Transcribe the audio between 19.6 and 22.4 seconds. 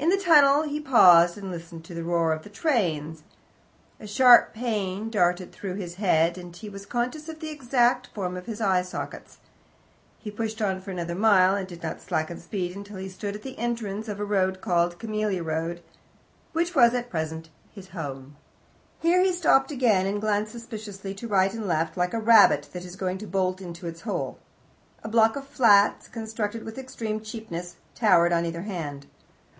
again, and glanced suspiciously to right and left, like a